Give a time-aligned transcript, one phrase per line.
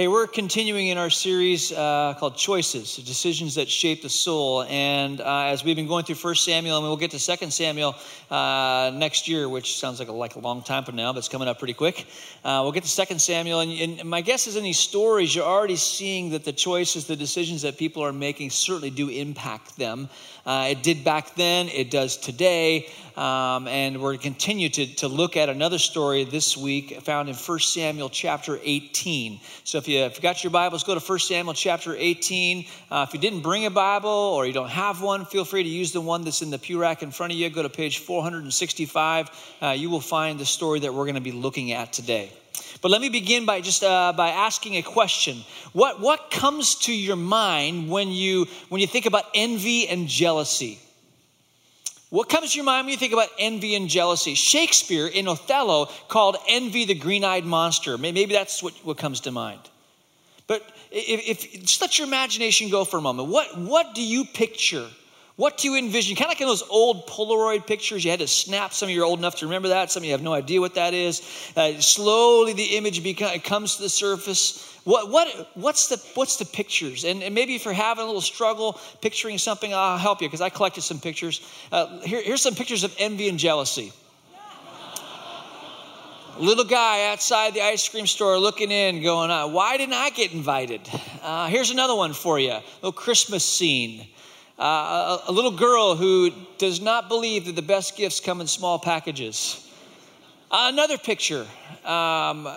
[0.00, 4.62] Hey, we're continuing in our series uh, called Choices, Decisions That Shape the Soul.
[4.62, 7.94] And uh, as we've been going through 1 Samuel, and we'll get to 2 Samuel
[8.30, 11.28] uh, next year, which sounds like a, like a long time from now, but it's
[11.28, 12.06] coming up pretty quick.
[12.42, 13.60] Uh, we'll get to 2 Samuel.
[13.60, 17.14] And, and, my guess is in these stories, you're already seeing that the choices, the
[17.14, 20.08] decisions that people are making certainly do impact them.
[20.46, 22.88] Uh, it did back then, it does today.
[23.18, 27.28] Um, and we're going to continue to, to look at another story this week found
[27.28, 29.40] in 1 Samuel chapter 18.
[29.64, 32.64] So if you, if you got your Bibles, go to 1 Samuel chapter 18.
[32.90, 35.68] Uh, if you didn't bring a Bible or you don't have one, feel free to
[35.68, 37.50] use the one that's in the pew rack in front of you.
[37.50, 39.56] Go to page 465.
[39.60, 42.32] Uh, you will find the story that we're going to be looking at today.
[42.80, 45.38] But let me begin by just uh, by asking a question.
[45.72, 50.78] What, what comes to your mind when you, when you think about envy and jealousy?
[52.10, 54.34] What comes to your mind when you think about envy and jealousy?
[54.34, 57.96] Shakespeare in Othello called envy the green eyed monster.
[57.98, 59.60] Maybe that's what, what comes to mind.
[60.50, 63.28] But if, if, just let your imagination go for a moment.
[63.28, 64.84] What, what do you picture?
[65.36, 66.16] What do you envision?
[66.16, 68.72] Kind of like in those old Polaroid pictures, you had to snap.
[68.72, 69.92] Some of you are old enough to remember that.
[69.92, 71.22] Some of you have no idea what that is.
[71.56, 74.76] Uh, slowly, the image becomes, comes to the surface.
[74.82, 77.04] What, what, what's, the, what's the pictures?
[77.04, 80.40] And, and, maybe if you're having a little struggle picturing something, I'll help you because
[80.40, 81.48] I collected some pictures.
[81.70, 83.92] Uh, here, here's some pictures of envy and jealousy.
[86.40, 90.32] Little guy outside the ice cream store looking in, going, uh, Why didn't I get
[90.32, 90.80] invited?
[91.22, 94.06] Uh, here's another one for you a little Christmas scene.
[94.58, 98.46] Uh, a, a little girl who does not believe that the best gifts come in
[98.46, 99.70] small packages.
[100.50, 101.42] Uh, another picture.
[101.84, 102.48] Um,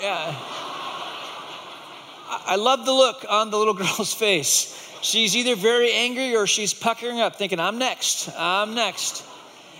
[0.00, 0.32] yeah.
[2.46, 4.78] I love the look on the little girl's face.
[5.02, 9.24] She's either very angry or she's puckering up, thinking, I'm next, I'm next.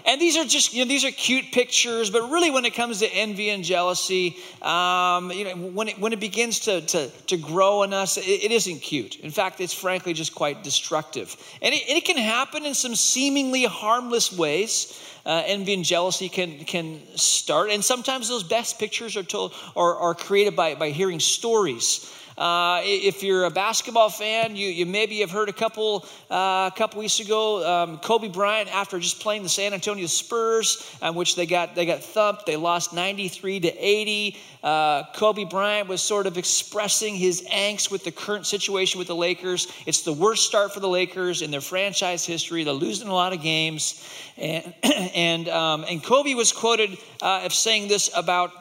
[0.05, 2.99] And these are just, you know, these are cute pictures, but really when it comes
[3.01, 7.37] to envy and jealousy, um, you know, when it, when it begins to, to, to
[7.37, 9.21] grow in us, it, it isn't cute.
[9.21, 11.37] In fact, it's frankly just quite destructive.
[11.63, 15.01] And it, it can happen in some seemingly harmless ways.
[15.25, 17.71] Uh, envy and jealousy can, can start.
[17.71, 22.13] And sometimes those best pictures are, told, are, are created by, by hearing stories.
[22.37, 26.75] Uh, if you're a basketball fan, you, you maybe have heard a couple uh, a
[26.77, 31.37] couple weeks ago, um, Kobe Bryant, after just playing the San Antonio Spurs, uh, which
[31.37, 34.37] they got they got thumped, they lost 93 to 80.
[34.63, 39.17] Uh, Kobe Bryant was sort of expressing his angst with the current situation with the
[39.17, 39.67] Lakers.
[39.87, 42.65] It's the worst start for the Lakers in their franchise history.
[42.65, 47.53] They're losing a lot of games, and and um, and Kobe was quoted uh, of
[47.53, 48.53] saying this about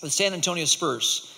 [0.00, 1.28] the San Antonio Spurs.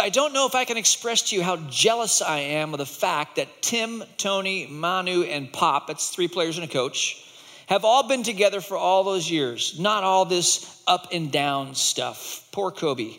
[0.00, 2.86] I don't know if I can express to you how jealous I am of the
[2.86, 7.22] fact that Tim, Tony, Manu, and Pop, that's three players and a coach,
[7.66, 9.78] have all been together for all those years.
[9.78, 12.48] Not all this up and down stuff.
[12.52, 13.16] Poor Kobe.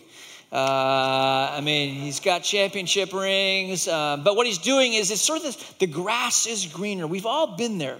[0.51, 5.37] Uh, I mean, he's got championship rings, uh, but what he's doing is it's sort
[5.39, 7.07] of this, the grass is greener.
[7.07, 7.99] We've all been there.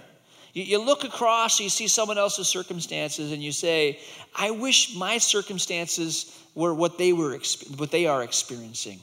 [0.54, 3.98] You, look across, you see someone else's circumstances, and you say,
[4.36, 7.36] I wish my circumstances were what they were
[7.76, 9.00] what they are experiencing.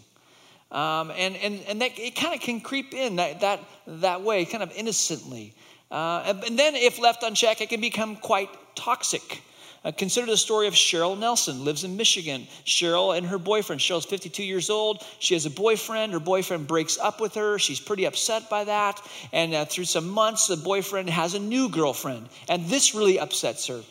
[0.72, 4.45] Um, and and, and that, it kind of can creep in that, that, that way,
[4.45, 5.53] kind of innocently.
[5.91, 9.41] Uh, and then, if left unchecked, it can become quite toxic.
[9.84, 12.47] Uh, consider the story of Cheryl Nelson, lives in Michigan.
[12.66, 13.81] Cheryl and her boyfriend.
[13.81, 15.03] Cheryl's 52 years old.
[15.19, 16.14] She has a boyfriend.
[16.14, 17.58] Her boyfriend breaks up with her.
[17.58, 19.02] She's pretty upset by that.
[19.34, 22.30] And uh, through some months, the boyfriend has a new girlfriend.
[22.47, 23.81] And this really upsets her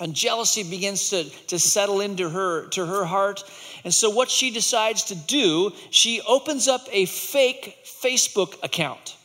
[0.00, 3.44] and jealousy begins to, to settle into her to her heart
[3.84, 9.16] and so what she decides to do she opens up a fake facebook account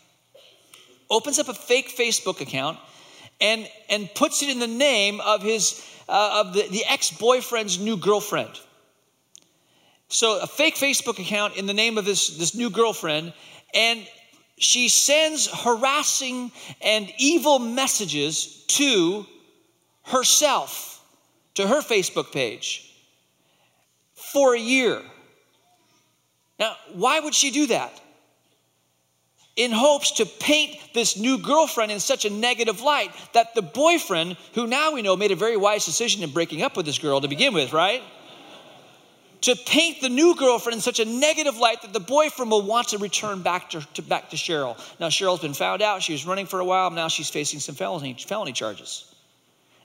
[1.09, 2.77] opens up a fake facebook account
[3.39, 7.97] and and puts it in the name of his uh, of the, the ex-boyfriend's new
[7.97, 8.59] girlfriend
[10.07, 13.33] so a fake facebook account in the name of this this new girlfriend
[13.73, 14.07] and
[14.57, 16.51] she sends harassing
[16.81, 19.25] and evil messages to
[20.03, 21.03] herself
[21.55, 22.93] to her Facebook page
[24.13, 25.01] for a year.
[26.59, 27.99] Now, why would she do that?
[29.57, 34.37] In hopes to paint this new girlfriend in such a negative light that the boyfriend,
[34.53, 37.19] who now we know made a very wise decision in breaking up with this girl
[37.19, 38.03] to begin with, right?
[39.41, 42.89] to paint the new girlfriend in such a negative light that the boyfriend will want
[42.89, 44.77] to return back to, to, back to Cheryl.
[44.99, 46.01] Now, Cheryl's been found out.
[46.01, 46.89] She was running for a while.
[46.91, 49.13] Now she's facing some felony, felony charges.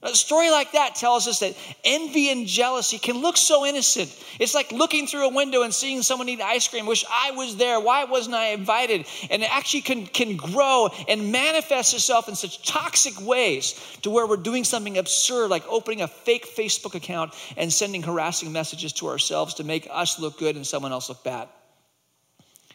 [0.05, 1.55] A story like that tells us that
[1.85, 4.13] envy and jealousy can look so innocent.
[4.41, 6.87] It's like looking through a window and seeing someone eat ice cream.
[6.87, 7.79] Wish I was there.
[7.79, 9.07] Why wasn't I invited?
[9.31, 14.27] And it actually can, can grow and manifest itself in such toxic ways to where
[14.27, 19.07] we're doing something absurd, like opening a fake Facebook account and sending harassing messages to
[19.07, 21.49] ourselves to make us look good and someone else look bad.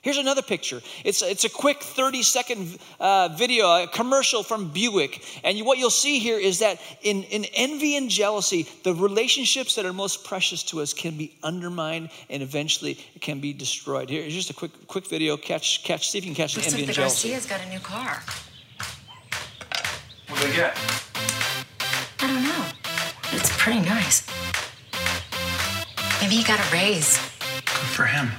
[0.01, 0.81] Here's another picture.
[1.03, 5.23] It's, it's a quick 30 second uh, video, a commercial from Buick.
[5.43, 9.75] And you, what you'll see here is that in, in envy and jealousy, the relationships
[9.75, 14.09] that are most precious to us can be undermined and eventually can be destroyed.
[14.09, 15.37] Here, Here's just a quick quick video.
[15.37, 17.29] Catch, catch, see if you can catch Looks envy like and the jealousy.
[17.29, 18.21] Garcia's got a new car.
[20.27, 20.77] What do they get?
[22.19, 22.65] I don't know.
[23.31, 24.27] It's pretty nice.
[26.21, 27.17] Maybe he got a raise.
[27.65, 28.31] Good for him.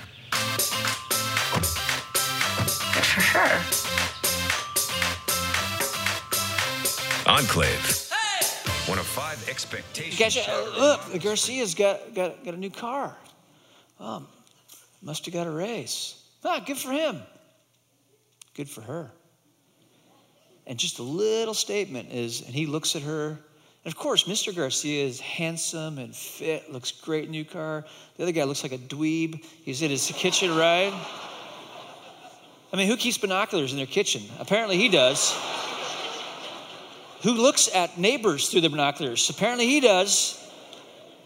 [3.38, 3.78] Good for her.
[7.30, 8.10] Enclave.
[8.86, 10.16] One of five expectations.
[10.16, 10.48] Catch it.
[10.48, 13.16] Uh, look, Garcia's got, got, got a new car.
[14.00, 14.26] Um,
[15.02, 16.22] must have got a raise.
[16.44, 17.20] Ah, good for him.
[18.54, 19.10] Good for her.
[20.66, 23.28] And just a little statement is, and he looks at her.
[23.84, 24.54] And of course, Mr.
[24.54, 27.84] Garcia is handsome and fit, looks great, in the new car.
[28.16, 29.44] The other guy looks like a dweeb.
[29.44, 30.92] He's in his kitchen, right?
[32.72, 34.22] I mean, who keeps binoculars in their kitchen?
[34.38, 35.32] Apparently he does.
[37.22, 39.30] Who looks at neighbors through the binoculars?
[39.30, 40.34] Apparently he does.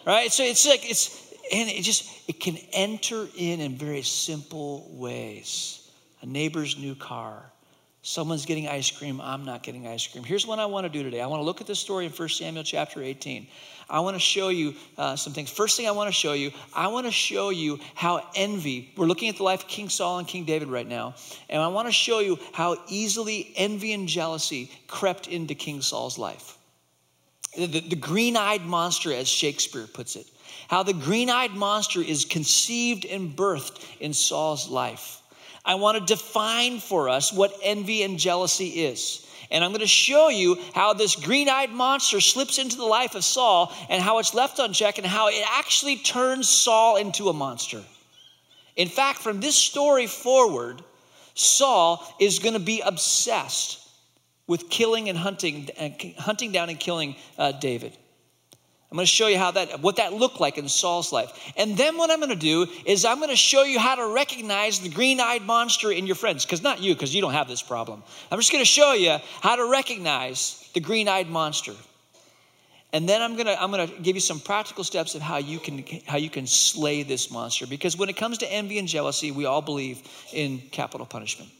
[0.06, 0.32] Right?
[0.32, 5.90] So it's like, it's, and it just, it can enter in in very simple ways.
[6.22, 7.52] A neighbor's new car.
[8.04, 10.24] Someone's getting ice cream, I'm not getting ice cream.
[10.24, 11.20] Here's what I want to do today.
[11.20, 13.46] I want to look at this story in 1 Samuel chapter 18.
[13.88, 15.50] I want to show you uh, some things.
[15.50, 19.06] First thing I want to show you, I want to show you how envy, we're
[19.06, 21.14] looking at the life of King Saul and King David right now,
[21.48, 26.18] and I want to show you how easily envy and jealousy crept into King Saul's
[26.18, 26.58] life.
[27.56, 30.26] The, the, the green eyed monster, as Shakespeare puts it.
[30.66, 35.21] How the green eyed monster is conceived and birthed in Saul's life.
[35.64, 39.26] I want to define for us what envy and jealousy is.
[39.50, 43.14] And I'm going to show you how this green eyed monster slips into the life
[43.14, 47.32] of Saul and how it's left unchecked and how it actually turns Saul into a
[47.32, 47.82] monster.
[48.76, 50.82] In fact, from this story forward,
[51.34, 53.86] Saul is going to be obsessed
[54.46, 57.96] with killing and hunting, and hunting down and killing uh, David.
[58.92, 61.32] I'm going to show you how that what that looked like in Saul's life.
[61.56, 64.06] And then what I'm going to do is I'm going to show you how to
[64.08, 67.62] recognize the green-eyed monster in your friends because not you because you don't have this
[67.62, 68.02] problem.
[68.30, 71.72] I'm just going to show you how to recognize the green-eyed monster.
[72.92, 75.38] And then I'm going to I'm going to give you some practical steps of how
[75.38, 78.86] you can how you can slay this monster because when it comes to envy and
[78.86, 80.02] jealousy, we all believe
[80.34, 81.50] in capital punishment.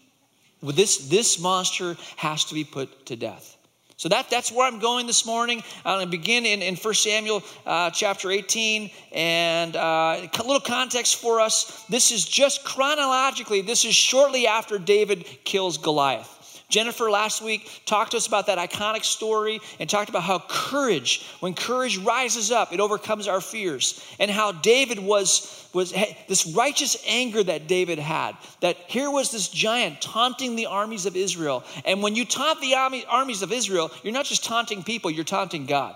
[0.62, 3.56] This this monster has to be put to death.
[3.96, 5.62] So that, that's where I'm going this morning.
[5.84, 8.90] I'm going to begin in, in 1 Samuel uh, chapter 18.
[9.12, 11.84] And uh, a little context for us.
[11.88, 16.41] This is just chronologically, this is shortly after David kills Goliath.
[16.72, 21.24] Jennifer last week talked to us about that iconic story and talked about how courage,
[21.40, 24.02] when courage rises up, it overcomes our fears.
[24.18, 25.92] And how David was, was
[26.28, 28.36] this righteous anger that David had.
[28.60, 31.62] That here was this giant taunting the armies of Israel.
[31.84, 35.24] And when you taunt the army, armies of Israel, you're not just taunting people, you're
[35.24, 35.94] taunting God.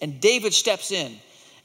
[0.00, 1.16] And David steps in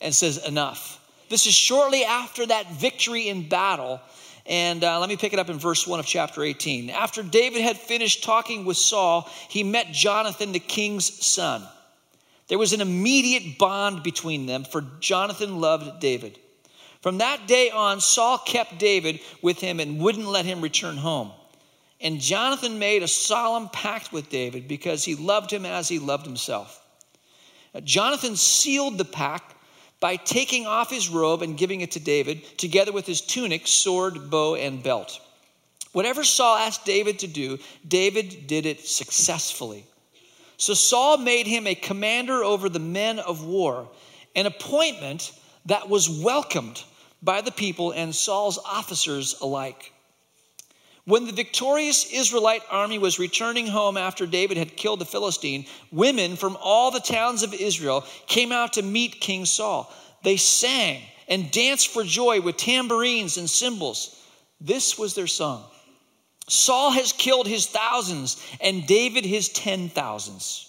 [0.02, 0.98] and says, Enough.
[1.30, 4.02] This is shortly after that victory in battle
[4.46, 6.90] and uh, let me pick it up in verse 1 of chapter 18.
[6.90, 11.64] After David had finished talking with Saul, he met Jonathan, the king's son.
[12.48, 16.38] There was an immediate bond between them, for Jonathan loved David.
[17.02, 21.32] From that day on, Saul kept David with him and wouldn't let him return home.
[22.00, 26.26] And Jonathan made a solemn pact with David because he loved him as he loved
[26.26, 26.82] himself.
[27.84, 29.56] Jonathan sealed the pact
[30.02, 34.30] by taking off his robe and giving it to David, together with his tunic, sword,
[34.30, 35.22] bow, and belt.
[35.94, 39.86] Whatever Saul asked David to do, David did it successfully.
[40.58, 43.90] So Saul made him a commander over the men of war,
[44.36, 45.32] an appointment
[45.66, 46.84] that was welcomed
[47.22, 49.94] by the people and Saul's officers alike.
[51.06, 56.36] When the victorious Israelite army was returning home after David had killed the Philistine, women
[56.36, 59.92] from all the towns of Israel came out to meet King Saul.
[60.24, 64.16] They sang and danced for joy with tambourines and cymbals.
[64.60, 65.64] This was their song
[66.48, 70.68] Saul has killed his thousands, and David his ten thousands.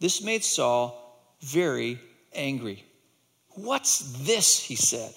[0.00, 2.00] This made Saul very
[2.32, 2.84] angry.
[3.50, 4.58] What's this?
[4.58, 5.14] He said.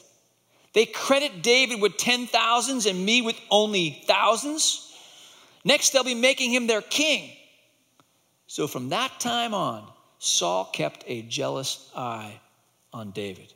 [0.74, 4.96] They credit David with ten thousands and me with only thousands.
[5.66, 7.30] Next, they'll be making him their king.
[8.48, 9.88] So from that time on,
[10.20, 12.40] Saul kept a jealous eye
[12.94, 13.54] on David.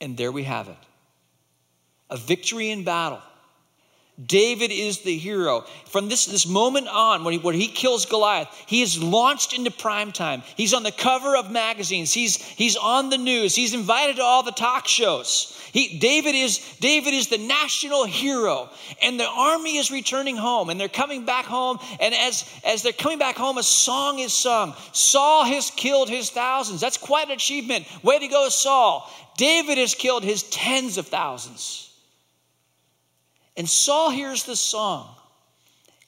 [0.00, 0.76] And there we have it
[2.10, 3.20] a victory in battle.
[4.24, 5.66] David is the hero.
[5.86, 9.70] From this, this moment on, when he, when he kills Goliath, he is launched into
[9.70, 10.42] prime time.
[10.56, 12.14] He's on the cover of magazines.
[12.14, 13.54] He's, he's on the news.
[13.54, 15.55] He's invited to all the talk shows.
[15.76, 18.70] He, David, is, David is the national hero.
[19.02, 20.70] And the army is returning home.
[20.70, 21.78] And they're coming back home.
[22.00, 24.74] And as, as they're coming back home, a song is sung.
[24.92, 26.80] Saul has killed his thousands.
[26.80, 27.84] That's quite an achievement.
[28.02, 29.12] Way to go, Saul.
[29.36, 31.92] David has killed his tens of thousands.
[33.54, 35.14] And Saul hears the song,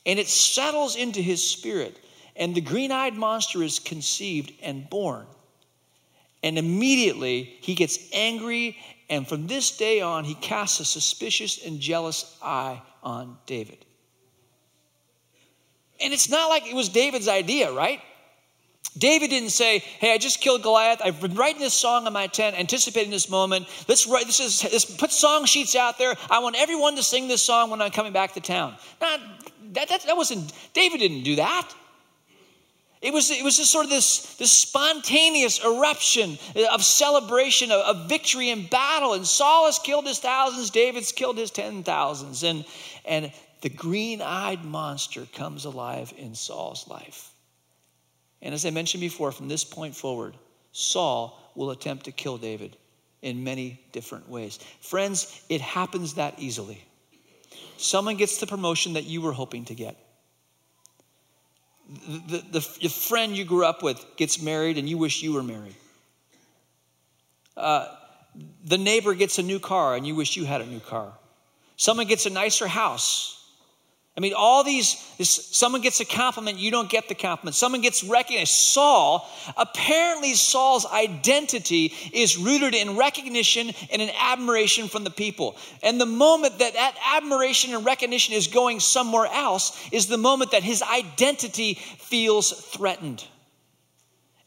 [0.06, 1.98] and it settles into his spirit,
[2.36, 5.26] and the green eyed monster is conceived and born.
[6.42, 8.78] And immediately he gets angry,
[9.10, 13.84] and from this day on, he casts a suspicious and jealous eye on David.
[16.00, 18.00] And it's not like it was David's idea, right?
[18.96, 21.00] David didn't say, Hey, I just killed Goliath.
[21.02, 23.66] I've been writing this song in my tent, anticipating this moment.
[23.88, 26.14] Let's write this is let's put song sheets out there.
[26.30, 28.76] I want everyone to sing this song when I'm coming back to town.
[29.00, 29.20] Not,
[29.72, 31.72] that, that, that wasn't, David didn't do that.
[33.00, 36.36] It was, it was just sort of this, this spontaneous eruption
[36.72, 39.12] of celebration, of, of victory in battle.
[39.12, 42.42] And Saul has killed his thousands, David's killed his ten thousands.
[42.42, 42.64] And,
[43.04, 47.30] and the green eyed monster comes alive in Saul's life.
[48.42, 50.34] And as I mentioned before, from this point forward,
[50.72, 52.76] Saul will attempt to kill David
[53.22, 54.58] in many different ways.
[54.80, 56.84] Friends, it happens that easily.
[57.76, 59.96] Someone gets the promotion that you were hoping to get.
[61.88, 65.42] The, the, the friend you grew up with gets married and you wish you were
[65.42, 65.74] married.
[67.56, 67.88] Uh,
[68.64, 71.12] the neighbor gets a new car and you wish you had a new car.
[71.76, 73.37] Someone gets a nicer house
[74.18, 77.54] I mean, all these, someone gets a compliment, you don't get the compliment.
[77.54, 78.50] Someone gets recognized.
[78.50, 85.56] Saul, apparently, Saul's identity is rooted in recognition and in admiration from the people.
[85.84, 90.50] And the moment that that admiration and recognition is going somewhere else is the moment
[90.50, 93.24] that his identity feels threatened.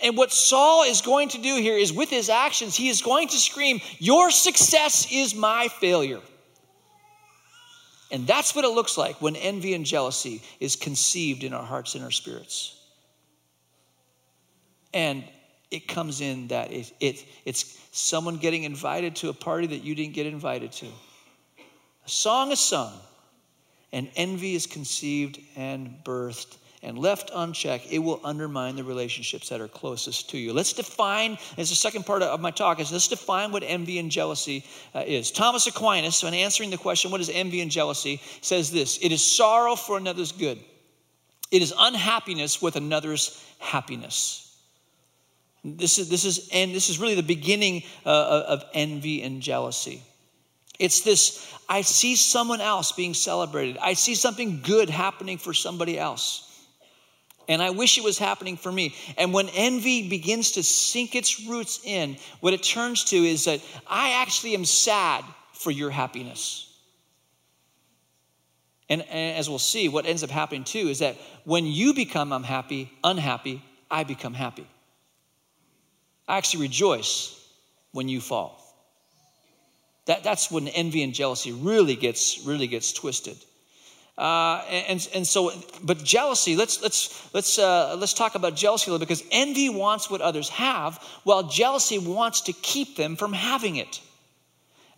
[0.01, 3.29] And what Saul is going to do here is with his actions, he is going
[3.29, 6.19] to scream, Your success is my failure.
[8.11, 11.95] And that's what it looks like when envy and jealousy is conceived in our hearts
[11.95, 12.77] and our spirits.
[14.93, 15.23] And
[15.71, 19.95] it comes in that it, it, it's someone getting invited to a party that you
[19.95, 20.87] didn't get invited to.
[20.87, 22.91] A song is sung,
[23.93, 29.61] and envy is conceived and birthed and left unchecked, it will undermine the relationships that
[29.61, 30.51] are closest to you.
[30.51, 34.09] Let's define, as the second part of my talk is, let's define what envy and
[34.09, 35.29] jealousy uh, is.
[35.31, 39.23] Thomas Aquinas, when answering the question, what is envy and jealousy, says this It is
[39.23, 40.59] sorrow for another's good,
[41.51, 44.47] it is unhappiness with another's happiness.
[45.63, 50.01] This is, this is, and this is really the beginning uh, of envy and jealousy.
[50.79, 53.77] It's this I see someone else being celebrated.
[53.77, 56.50] I see something good happening for somebody else.
[57.51, 58.95] And I wish it was happening for me.
[59.17, 63.59] And when envy begins to sink its roots in, what it turns to is that
[63.85, 66.73] I actually am sad for your happiness.
[68.87, 72.31] And, and, as we'll see, what ends up happening too is that when you become
[72.31, 74.67] unhappy, unhappy, I become happy.
[76.29, 77.37] I actually rejoice
[77.91, 78.63] when you fall.
[80.05, 83.35] That, that's when envy and jealousy really gets really gets twisted.
[84.17, 85.51] Uh, and, and so,
[85.83, 90.09] but jealousy, let's, let's, let's, uh, let's talk about jealousy a little because envy wants
[90.09, 94.01] what others have, while jealousy wants to keep them from having it.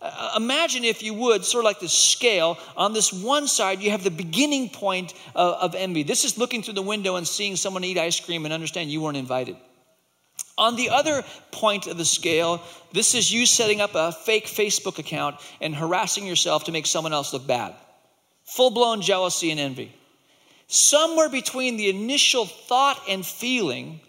[0.02, 2.58] Uh, imagine, if you would, sort of like this scale.
[2.76, 6.02] On this one side, you have the beginning point of, of envy.
[6.02, 9.00] This is looking through the window and seeing someone eat ice cream and understand you
[9.00, 9.56] weren't invited.
[10.58, 12.60] On the other point of the scale,
[12.92, 17.14] this is you setting up a fake Facebook account and harassing yourself to make someone
[17.14, 17.74] else look bad
[18.44, 19.94] full blown jealousy and envy.
[20.66, 24.00] Somewhere between the initial thought and feeling,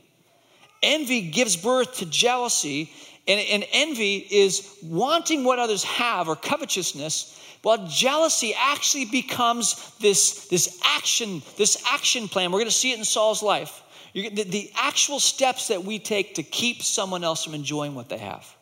[0.82, 2.92] envy gives birth to jealousy,
[3.28, 10.48] and, and envy is wanting what others have or covetousness, while jealousy actually becomes this,
[10.48, 12.52] this action, this action plan.
[12.52, 13.82] We're going to see it in Saul's life.
[14.14, 18.20] The, the actual steps that we take to keep someone else from enjoying what they
[18.20, 18.55] have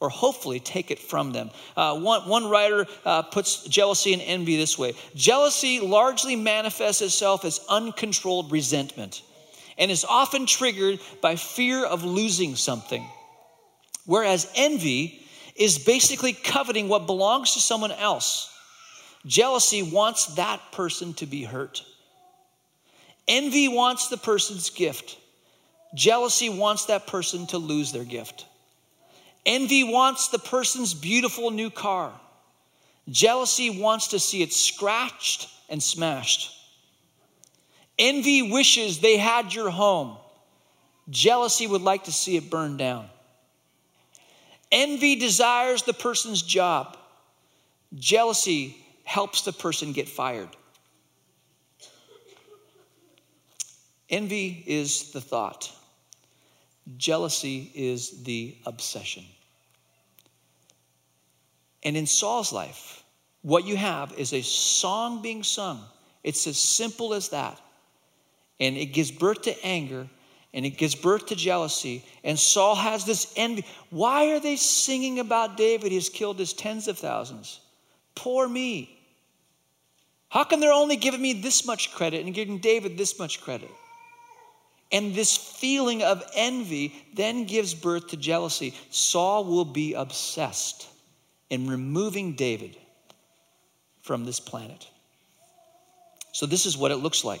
[0.00, 1.50] or hopefully take it from them.
[1.76, 7.44] Uh, one, one writer uh, puts jealousy and envy this way Jealousy largely manifests itself
[7.44, 9.22] as uncontrolled resentment
[9.76, 13.06] and is often triggered by fear of losing something.
[14.06, 15.22] Whereas envy
[15.54, 18.52] is basically coveting what belongs to someone else.
[19.26, 21.84] Jealousy wants that person to be hurt.
[23.26, 25.18] Envy wants the person's gift.
[25.94, 28.46] Jealousy wants that person to lose their gift.
[29.48, 32.12] Envy wants the person's beautiful new car.
[33.08, 36.54] Jealousy wants to see it scratched and smashed.
[37.98, 40.18] Envy wishes they had your home.
[41.08, 43.08] Jealousy would like to see it burned down.
[44.70, 46.98] Envy desires the person's job.
[47.94, 50.50] Jealousy helps the person get fired.
[54.10, 55.72] Envy is the thought,
[56.98, 59.24] jealousy is the obsession.
[61.82, 63.04] And in Saul's life,
[63.42, 65.82] what you have is a song being sung.
[66.24, 67.60] It's as simple as that.
[68.60, 70.08] And it gives birth to anger
[70.54, 72.04] and it gives birth to jealousy.
[72.24, 73.64] And Saul has this envy.
[73.90, 75.92] Why are they singing about David?
[75.92, 77.60] He's killed his tens of thousands.
[78.14, 78.98] Poor me.
[80.30, 83.70] How come they're only giving me this much credit and giving David this much credit?
[84.90, 88.74] And this feeling of envy then gives birth to jealousy.
[88.90, 90.88] Saul will be obsessed
[91.50, 92.76] in removing David
[94.02, 94.88] from this planet.
[96.32, 97.40] So, this is what it looks like.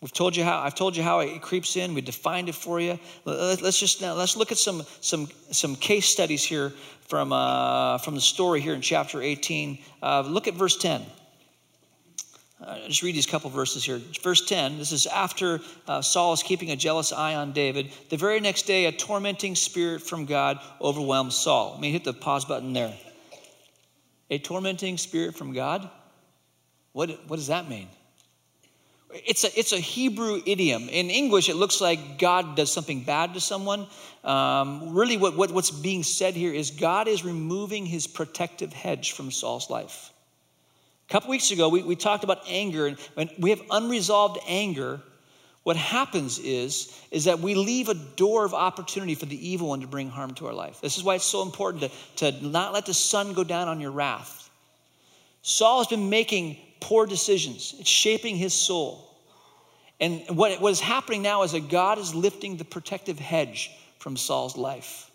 [0.00, 1.92] We've told you how I've told you how it creeps in.
[1.92, 3.00] We defined it for you.
[3.24, 6.72] Let's just now let's look at some some some case studies here
[7.08, 9.78] from uh, from the story here in chapter 18.
[10.00, 11.02] Uh, look at verse 10.
[12.60, 14.00] Uh, just read these couple verses here.
[14.22, 17.92] Verse 10, this is after uh, Saul is keeping a jealous eye on David.
[18.08, 21.72] The very next day, a tormenting spirit from God overwhelmed Saul.
[21.72, 22.92] Let me hit the pause button there.
[24.30, 25.88] A tormenting spirit from God?
[26.92, 27.86] What, what does that mean?
[29.14, 30.88] It's a, it's a Hebrew idiom.
[30.88, 33.86] In English, it looks like God does something bad to someone.
[34.24, 39.12] Um, really, what, what, what's being said here is God is removing his protective hedge
[39.12, 40.12] from Saul's life.
[41.08, 45.00] A couple weeks ago, we, we talked about anger, and when we have unresolved anger,
[45.62, 49.80] what happens is, is that we leave a door of opportunity for the evil one
[49.80, 50.80] to bring harm to our life.
[50.82, 53.80] This is why it's so important to, to not let the sun go down on
[53.80, 54.50] your wrath.
[55.40, 59.04] Saul has been making poor decisions, it's shaping his soul.
[60.00, 64.16] And what, what is happening now is that God is lifting the protective hedge from
[64.16, 65.10] Saul's life.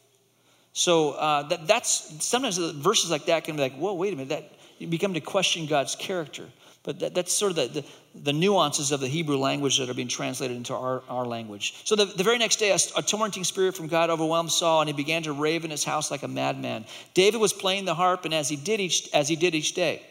[0.74, 4.30] So uh, that, that's sometimes verses like that can be like, whoa, wait a minute,
[4.30, 6.46] that you become to question God's character.
[6.84, 7.86] But that, that's sort of the, the,
[8.24, 11.76] the, nuances of the Hebrew language that are being translated into our, our language.
[11.86, 14.90] So the, the very next day, a, a tormenting spirit from God overwhelmed Saul, and
[14.90, 16.86] he began to rave in his house like a madman.
[17.14, 20.02] David was playing the harp, and as he did each, as he did each day,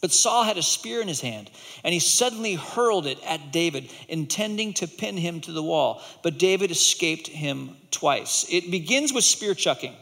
[0.00, 1.50] but Saul had a spear in his hand,
[1.82, 6.02] and he suddenly hurled it at David, intending to pin him to the wall.
[6.22, 8.46] But David escaped him twice.
[8.48, 9.94] It begins with spear chucking,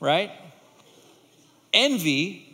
[0.00, 0.30] right?
[1.72, 2.44] Envy,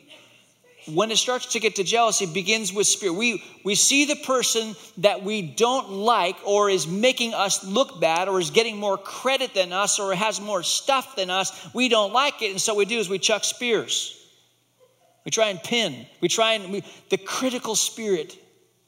[0.86, 3.12] when it starts to get to jealousy, begins with spear.
[3.12, 8.28] We, we see the person that we don't like, or is making us look bad,
[8.28, 11.74] or is getting more credit than us, or has more stuff than us.
[11.74, 14.20] We don't like it, and so we do is we chuck spears.
[15.24, 16.06] We try and pin.
[16.20, 18.36] We try and, we, the critical spirit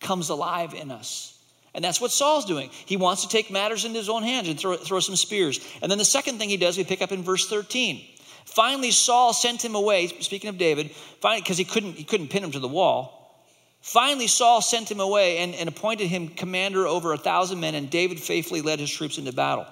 [0.00, 1.32] comes alive in us.
[1.74, 2.70] And that's what Saul's doing.
[2.86, 5.60] He wants to take matters into his own hands and throw, throw some spears.
[5.82, 8.02] And then the second thing he does, we pick up in verse 13.
[8.46, 12.52] Finally, Saul sent him away, speaking of David, because he couldn't, he couldn't pin him
[12.52, 13.44] to the wall.
[13.82, 17.90] Finally, Saul sent him away and, and appointed him commander over a thousand men, and
[17.90, 19.66] David faithfully led his troops into battle.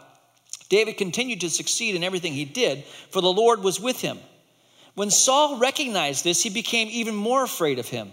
[0.69, 4.19] David continued to succeed in everything he did, for the Lord was with him.
[4.95, 8.13] When Saul recognized this, he became even more afraid of him.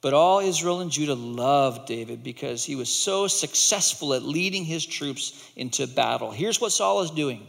[0.00, 4.86] But all Israel and Judah loved David because he was so successful at leading his
[4.86, 6.30] troops into battle.
[6.30, 7.46] Here's what Saul is doing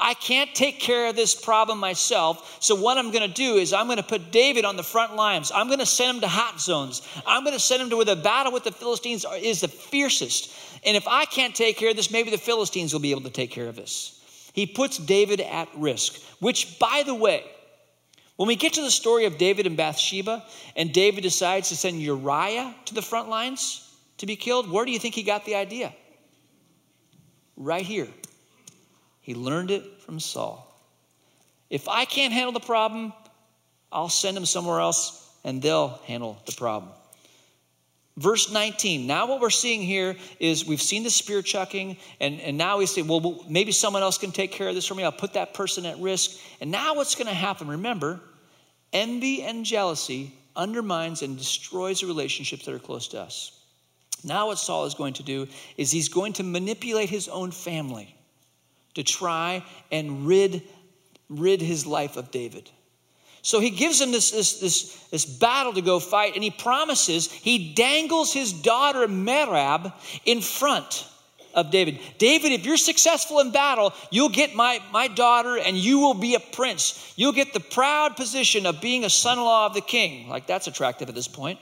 [0.00, 2.58] I can't take care of this problem myself.
[2.60, 5.16] So, what I'm going to do is, I'm going to put David on the front
[5.16, 5.50] lines.
[5.54, 7.02] I'm going to send him to hot zones.
[7.26, 10.54] I'm going to send him to where the battle with the Philistines is the fiercest.
[10.84, 13.30] And if I can't take care of this, maybe the Philistines will be able to
[13.30, 14.14] take care of this.
[14.52, 17.44] He puts David at risk, which, by the way,
[18.36, 20.44] when we get to the story of David and Bathsheba,
[20.76, 23.84] and David decides to send Uriah to the front lines
[24.18, 25.92] to be killed, where do you think he got the idea?
[27.56, 28.08] Right here.
[29.28, 30.74] He learned it from Saul.
[31.68, 33.12] If I can't handle the problem,
[33.92, 36.92] I'll send them somewhere else and they'll handle the problem.
[38.16, 39.06] Verse 19.
[39.06, 42.86] Now, what we're seeing here is we've seen the spear chucking, and, and now we
[42.86, 45.04] say, well, maybe someone else can take care of this for me.
[45.04, 46.40] I'll put that person at risk.
[46.62, 47.68] And now, what's going to happen?
[47.68, 48.20] Remember,
[48.94, 53.60] envy and jealousy undermines and destroys the relationships that are close to us.
[54.24, 58.14] Now, what Saul is going to do is he's going to manipulate his own family
[58.98, 60.60] to try and rid,
[61.28, 62.68] rid his life of David.
[63.42, 67.30] So he gives him this, this, this, this battle to go fight, and he promises,
[67.30, 69.92] he dangles his daughter Merab
[70.24, 71.08] in front
[71.54, 72.00] of David.
[72.18, 76.34] David, if you're successful in battle, you'll get my, my daughter and you will be
[76.34, 77.14] a prince.
[77.16, 80.28] You'll get the proud position of being a son in law of the king.
[80.28, 81.60] Like, that's attractive at this point.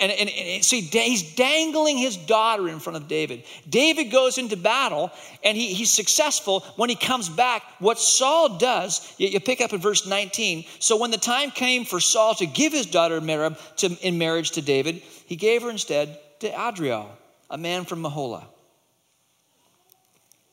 [0.00, 3.44] And, and, and see, he's dangling his daughter in front of David.
[3.68, 5.10] David goes into battle
[5.42, 6.60] and he, he's successful.
[6.76, 10.64] When he comes back, what Saul does, you, you, pick up in verse 19.
[10.78, 14.52] So when the time came for Saul to give his daughter Merab to, in marriage
[14.52, 17.10] to David, he gave her instead to Adriel,
[17.50, 18.44] a man from Meholah.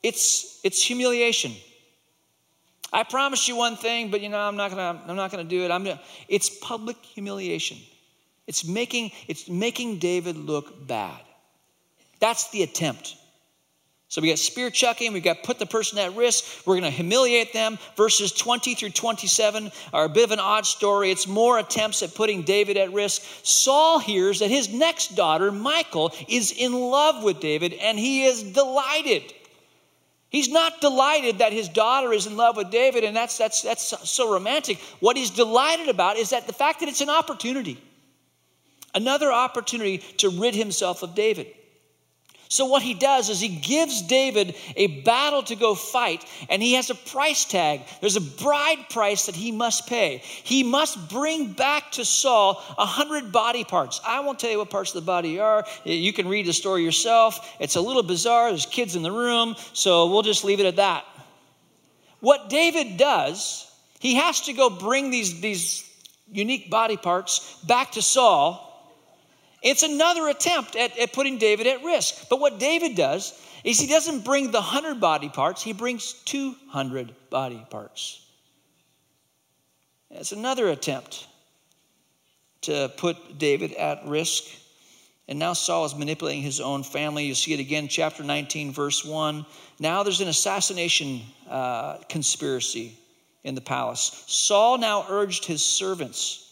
[0.02, 1.52] It's, it's humiliation.
[2.92, 5.64] I promised you one thing, but you know, I'm not gonna, I'm not gonna do
[5.64, 5.70] it.
[5.70, 7.78] I'm gonna, it's public humiliation.
[8.46, 11.20] It's making, it's making David look bad.
[12.20, 13.16] That's the attempt.
[14.08, 16.90] So we got spear chucking, we got put the person at risk, we're going to
[16.90, 17.76] humiliate them.
[17.96, 21.10] Verses 20 through 27 are a bit of an odd story.
[21.10, 23.22] It's more attempts at putting David at risk.
[23.42, 28.44] Saul hears that his next daughter, Michal, is in love with David, and he is
[28.44, 29.34] delighted.
[30.28, 34.08] He's not delighted that his daughter is in love with David, and that's, that's, that's
[34.08, 34.78] so romantic.
[35.00, 37.82] What he's delighted about is that the fact that it's an opportunity
[38.96, 41.46] another opportunity to rid himself of David.
[42.48, 46.74] So, what he does is he gives David a battle to go fight, and he
[46.74, 47.80] has a price tag.
[48.00, 50.18] There's a bride price that he must pay.
[50.18, 54.00] He must bring back to Saul a hundred body parts.
[54.06, 55.64] I won't tell you what parts of the body are.
[55.84, 57.56] You can read the story yourself.
[57.58, 58.50] It's a little bizarre.
[58.50, 61.04] There's kids in the room, so we'll just leave it at that.
[62.20, 65.88] What David does, he has to go bring these, these
[66.30, 68.62] unique body parts back to Saul
[69.62, 72.28] it's another attempt at, at putting David at risk.
[72.28, 73.32] But what David does
[73.64, 78.22] is he doesn't bring the 100 body parts, he brings 200 body parts.
[80.10, 81.26] It's another attempt
[82.62, 84.44] to put David at risk.
[85.28, 87.24] And now Saul is manipulating his own family.
[87.24, 89.44] You see it again, chapter 19, verse 1.
[89.80, 92.96] Now there's an assassination uh, conspiracy
[93.42, 94.24] in the palace.
[94.28, 96.45] Saul now urged his servants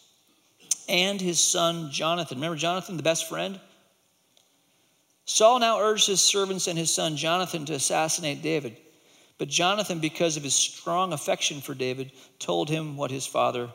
[0.89, 2.39] and his son Jonathan.
[2.39, 3.61] Remember Jonathan, the best friend?
[5.27, 8.77] Saul now urged his servants and his son Jonathan to assassinate David.
[9.39, 13.69] But Jonathan, because of his strong affection for David, told him what his father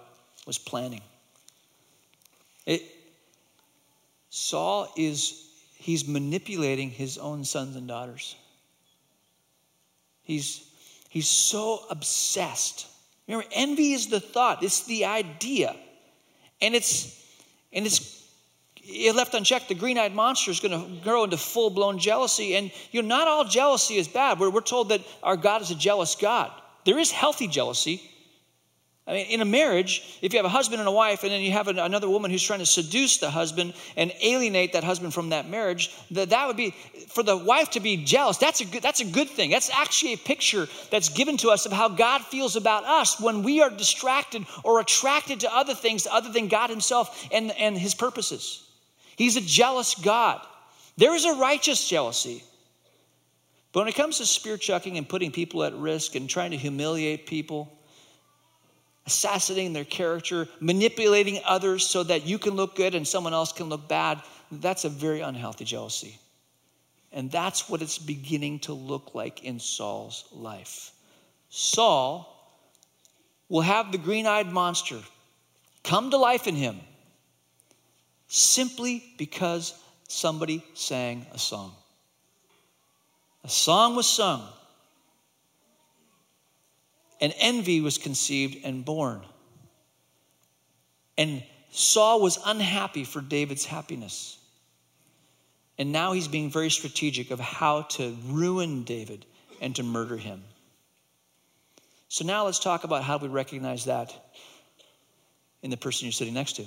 [0.46, 1.02] was planning.
[2.66, 2.84] It,
[4.30, 8.36] Saul is, he's manipulating his own sons and daughters.
[10.24, 10.64] He's,
[11.10, 12.88] he's so obsessed.
[13.28, 15.76] Remember, envy is the thought, it's the idea
[16.62, 17.16] and it's
[17.72, 18.20] and it's
[18.92, 22.56] it left unchecked, the green-eyed monster is going to grow into full-blown jealousy.
[22.56, 24.40] And you know, not all jealousy is bad.
[24.40, 26.52] We're, we're told that our God is a jealous God.
[26.86, 28.02] There is healthy jealousy.
[29.10, 31.42] I mean, in a marriage, if you have a husband and a wife, and then
[31.42, 35.30] you have another woman who's trying to seduce the husband and alienate that husband from
[35.30, 36.76] that marriage, that, that would be
[37.08, 38.38] for the wife to be jealous.
[38.38, 39.50] That's a good, that's a good thing.
[39.50, 43.42] That's actually a picture that's given to us of how God feels about us when
[43.42, 47.96] we are distracted or attracted to other things other than God Himself and, and His
[47.96, 48.64] purposes.
[49.16, 50.40] He's a jealous God.
[50.98, 52.44] There is a righteous jealousy.
[53.74, 56.58] But when it comes to spear chucking and putting people at risk and trying to
[56.58, 57.76] humiliate people,
[59.10, 63.68] assassinating their character, manipulating others so that you can look good and someone else can
[63.68, 66.20] look bad, that's a very unhealthy jealousy.
[67.12, 70.92] And that's what it's beginning to look like in Saul's life.
[71.50, 72.36] Saul
[73.50, 75.00] will have the green eyed monster
[75.84, 76.80] come to life in him
[78.28, 79.74] simply because
[80.08, 81.74] somebody sang a song.
[83.44, 84.48] A song was sung
[87.22, 89.22] and envy was conceived and born.
[91.18, 94.38] And Saul was unhappy for David's happiness.
[95.78, 99.26] And now he's being very strategic of how to ruin David
[99.62, 100.44] and to murder him.
[102.08, 104.14] So now let's talk about how we recognize that
[105.62, 106.66] in the person you're sitting next to.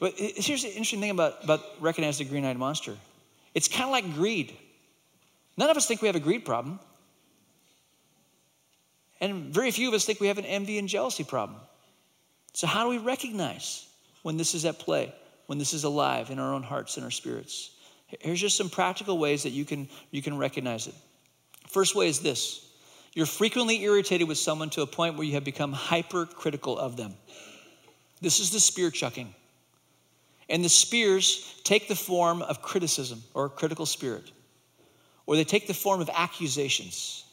[0.00, 2.96] But here's the interesting thing about, about recognizing the green eyed monster
[3.52, 4.56] it's kind of like greed.
[5.56, 6.78] None of us think we have a greed problem.
[9.20, 11.60] And very few of us think we have an envy and jealousy problem.
[12.52, 13.86] So, how do we recognize
[14.22, 15.14] when this is at play,
[15.46, 17.70] when this is alive in our own hearts and our spirits?
[18.06, 20.94] Here's just some practical ways that you can, you can recognize it.
[21.68, 22.66] First way is this
[23.12, 27.14] you're frequently irritated with someone to a point where you have become hypercritical of them.
[28.20, 29.34] This is the spear chucking.
[30.48, 34.30] And the spears take the form of criticism or critical spirit,
[35.26, 37.24] or they take the form of accusations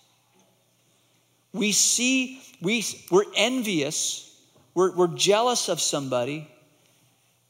[1.58, 4.24] we see, we, we're envious,
[4.74, 6.48] we're, we're jealous of somebody,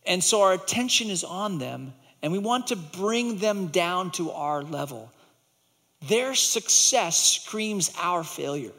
[0.06, 4.32] and so our attention is on them, and we want to bring them down to
[4.32, 5.12] our level.
[6.08, 8.72] Their success screams our failure.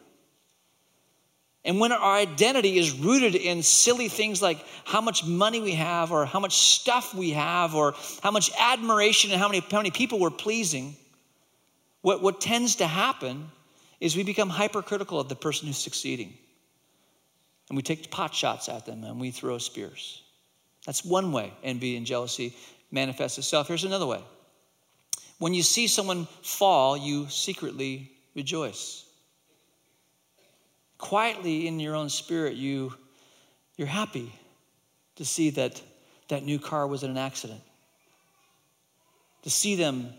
[1.64, 6.12] And when our identity is rooted in silly things like how much money we have,
[6.12, 9.91] or how much stuff we have, or how much admiration and how many, how many
[9.91, 10.97] people we're pleasing,
[12.01, 13.51] what, what tends to happen
[14.01, 16.35] is we become hypercritical of the person who's succeeding.
[17.69, 20.23] And we take pot shots at them and we throw spears.
[20.87, 22.55] That's one way envy and jealousy
[22.91, 23.69] manifests itself.
[23.69, 24.23] Here's another way.
[25.39, 29.05] When you see someone fall, you secretly rejoice.
[30.97, 32.93] Quietly in your own spirit, you,
[33.77, 34.33] you're happy
[35.17, 35.81] to see that
[36.29, 37.61] that new car was in an accident,
[39.43, 40.13] to see them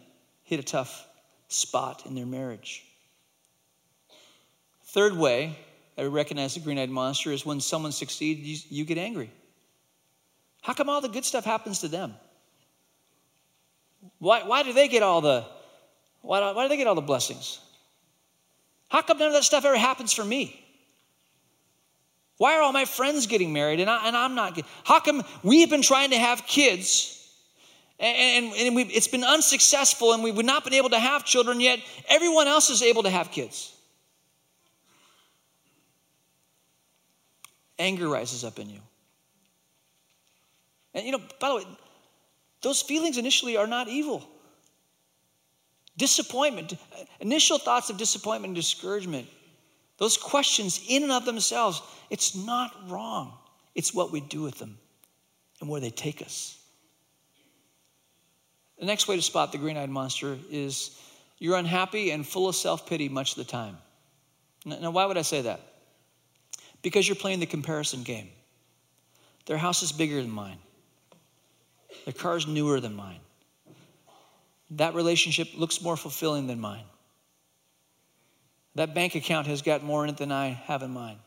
[0.44, 1.06] hit a tough
[1.48, 2.84] spot in their marriage.
[4.92, 5.56] Third way
[5.98, 9.30] I recognize the green eyed monster is when someone succeeds, you, you get angry.
[10.62, 12.16] How come all the good stuff happens to them?
[14.18, 15.46] Why, why do they get all the
[16.22, 17.60] why, why do they get all the blessings?
[18.90, 20.60] How come none of that stuff ever happens for me?
[22.38, 24.70] Why are all my friends getting married and, I, and I'm not getting?
[24.84, 27.16] How come we've been trying to have kids
[28.00, 31.80] and, and, and it's been unsuccessful and we've not been able to have children yet
[32.10, 33.76] everyone else is able to have kids?
[37.80, 38.82] Anger rises up in you.
[40.94, 41.64] And you know, by the way,
[42.62, 44.28] those feelings initially are not evil.
[45.98, 46.74] Disappointment,
[47.20, 49.28] initial thoughts of disappointment and discouragement,
[49.98, 53.34] those questions in and of themselves, it's not wrong.
[53.76, 54.78] It's what we do with them
[55.60, 56.58] and where they take us.
[58.80, 60.98] The next way to spot the green eyed monster is
[61.38, 63.78] you're unhappy and full of self pity much of the time.
[64.66, 65.60] Now, why would I say that?
[66.82, 68.30] Because you're playing the comparison game.
[69.46, 70.58] Their house is bigger than mine.
[72.06, 73.20] Their car's newer than mine.
[74.72, 76.84] That relationship looks more fulfilling than mine.
[78.76, 81.18] That bank account has got more in it than I have in mine.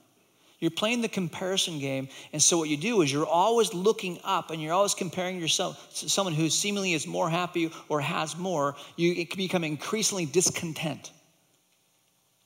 [0.61, 4.53] You're playing the comparison game, and so what you do is you're always looking up
[4.53, 8.77] and you're always comparing yourself to someone who seemingly is more happy or has more.
[8.95, 11.11] You become increasingly discontent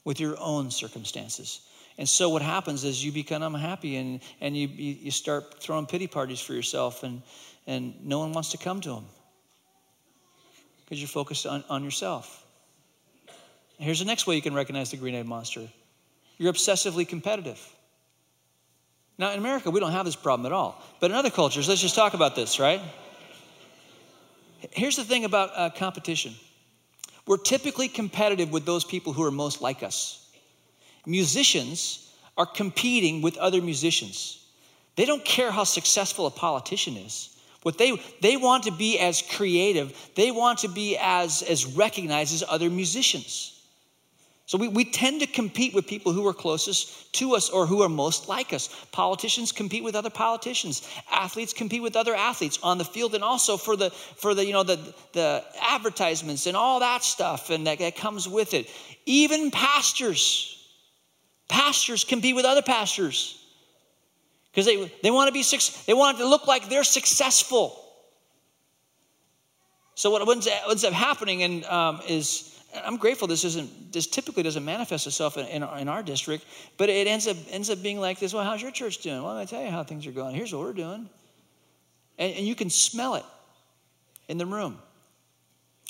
[0.04, 1.60] with your own circumstances.
[1.98, 6.06] And so what happens is you become unhappy and, and you, you start throwing pity
[6.06, 7.22] parties for yourself, and,
[7.66, 9.06] and no one wants to come to them
[10.84, 12.44] because you're focused on, on yourself.
[13.78, 15.68] Here's the next way you can recognize the green eyed monster
[16.38, 17.58] you're obsessively competitive.
[19.16, 20.82] Now, in America, we don't have this problem at all.
[21.00, 22.80] But in other cultures, let's just talk about this, right?
[24.72, 26.34] Here's the thing about uh, competition
[27.26, 30.25] we're typically competitive with those people who are most like us.
[31.06, 34.44] Musicians are competing with other musicians.
[34.96, 37.30] They don't care how successful a politician is.
[37.62, 42.34] What they, they want to be as creative, they want to be as, as recognized
[42.34, 43.56] as other musicians.
[44.46, 47.82] So we, we tend to compete with people who are closest to us or who
[47.82, 48.68] are most like us.
[48.92, 50.88] Politicians compete with other politicians.
[51.10, 54.52] Athletes compete with other athletes on the field and also for the for the you
[54.52, 54.78] know the,
[55.12, 58.70] the advertisements and all that stuff and that, that comes with it.
[59.04, 60.52] Even pastors.
[61.48, 63.42] Pastors can be with other pastors.
[64.50, 65.44] Because they, they want to be
[65.86, 67.82] they want to look like they're successful.
[69.94, 74.64] So what ends up happening and um, is I'm grateful this isn't this typically doesn't
[74.64, 76.44] manifest itself in, in, our, in, our, district,
[76.76, 78.34] but it ends up ends up being like this.
[78.34, 79.22] Well, how's your church doing?
[79.22, 80.34] Well, let me tell you how things are going.
[80.34, 81.08] Here's what we're doing,
[82.18, 83.24] and, and you can smell it
[84.28, 84.78] in the room,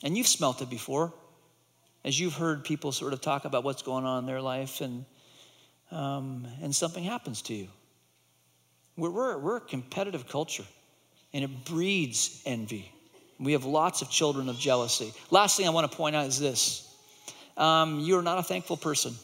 [0.05, 1.13] and you've smelt it before,
[2.05, 5.05] as you've heard people sort of talk about what's going on in their life, and
[5.91, 7.69] um, and something happens to you.
[8.97, 10.65] We're, we're, we're a competitive culture,
[11.33, 12.91] and it breeds envy.
[13.39, 15.13] We have lots of children of jealousy.
[15.31, 16.95] Last thing I want to point out is this
[17.57, 19.15] um, you are not a thankful person.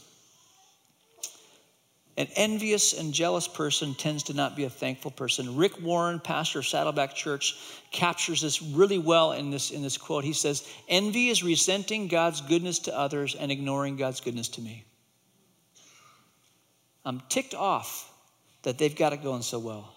[2.19, 5.57] An envious and jealous person tends to not be a thankful person.
[5.57, 7.57] Rick Warren, pastor of Saddleback Church,
[7.91, 10.23] captures this really well in this, in this quote.
[10.23, 14.85] He says, Envy is resenting God's goodness to others and ignoring God's goodness to me.
[17.05, 18.13] I'm ticked off
[18.63, 19.95] that they've got it going so well.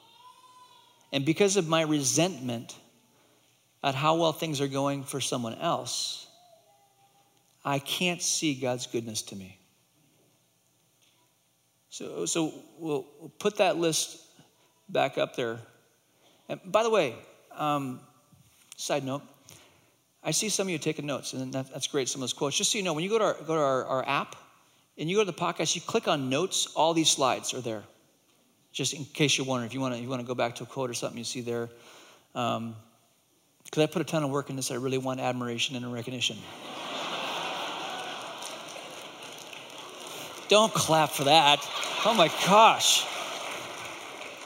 [1.11, 2.75] And because of my resentment,
[3.85, 6.27] at how well things are going for someone else,
[7.63, 9.59] I can't see God's goodness to me.
[11.89, 14.17] So, so we'll, we'll put that list
[14.89, 15.59] back up there.
[16.49, 17.15] And by the way,
[17.55, 17.99] um,
[18.75, 19.21] side note,
[20.23, 22.57] I see some of you taking notes, and that, that's great, some of those quotes.
[22.57, 24.35] Just so you know, when you go to our, go to our, our app,
[24.97, 27.83] and you go to the podcast, you click on notes, all these slides are there.
[28.71, 30.63] Just in case you're wondering, if you want to, you want to go back to
[30.63, 31.69] a quote or something you see there.
[32.33, 32.75] Because um,
[33.77, 36.37] I put a ton of work in this, I really want admiration and recognition.
[40.49, 41.59] Don't clap for that.
[42.05, 43.05] Oh my gosh.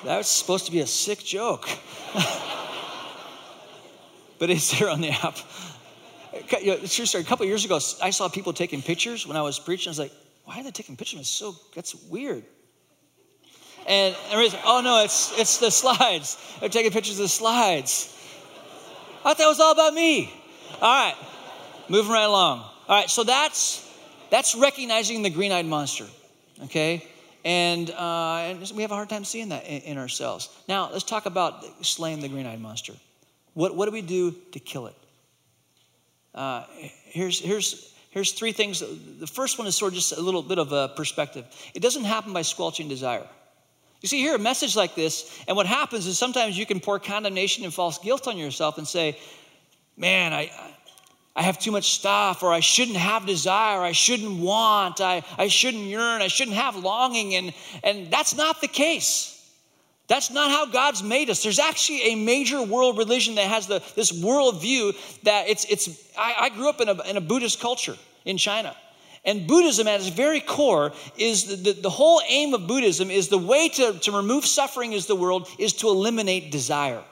[0.06, 1.68] That was supposed to be a sick joke.
[4.40, 5.38] but it's there on the app.
[6.62, 7.24] You know, true story.
[7.24, 9.90] A couple years ago, I saw people taking pictures when I was preaching.
[9.90, 10.14] I was like,
[10.50, 11.20] why are they taking pictures?
[11.20, 12.44] It's so, that's weird.
[13.86, 14.16] And
[14.66, 16.38] oh no, it's, it's the slides.
[16.60, 18.12] They're taking pictures of the slides.
[19.20, 20.34] I thought that was all about me.
[20.82, 21.16] All right,
[21.88, 22.62] moving right along.
[22.62, 23.88] All right, so that's,
[24.32, 26.06] that's recognizing the green eyed monster,
[26.64, 27.08] okay?
[27.46, 30.50] And, uh, and we have a hard time seeing that in, in ourselves.
[30.68, 32.94] Now, let's talk about slaying the green eyed monster.
[33.54, 34.96] What, what do we do to kill it?
[36.34, 36.64] Uh,
[37.06, 38.84] here's, here's, here's three things.
[39.19, 41.45] The first one is sort of just a little bit of a perspective.
[41.74, 43.28] It doesn't happen by squelching desire.
[44.02, 47.00] You see, hear a message like this, and what happens is sometimes you can pour
[47.00, 49.19] condemnation and false guilt on yourself and say,
[49.98, 50.50] Man, I,
[51.36, 55.48] I have too much stuff, or I shouldn't have desire, I shouldn't want, I, I
[55.48, 57.36] shouldn't yearn, I shouldn't have longing.
[57.36, 59.38] And, and that's not the case.
[60.10, 61.43] That's not how God's made us.
[61.43, 66.36] There's actually a major world religion that has the, this worldview that it's, it's I,
[66.39, 67.95] I grew up in a, in a Buddhist culture
[68.26, 68.76] in China.
[69.24, 73.28] And Buddhism, at its very core, is the, the, the, whole aim of Buddhism is
[73.28, 77.04] the way to, to remove suffering is the world is to eliminate desire.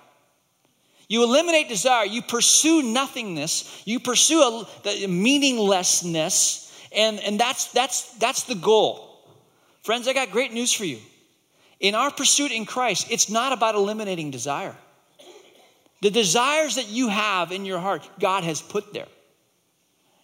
[1.08, 8.44] You eliminate desire, you pursue nothingness, you pursue a, meaninglessness, and, and that's, that's, that's
[8.44, 9.24] the goal.
[9.84, 10.98] Friends, I got great news for you.
[11.80, 14.76] In our pursuit in Christ, it's not about eliminating desire.
[16.02, 19.08] The desires that you have in your heart, God has put there.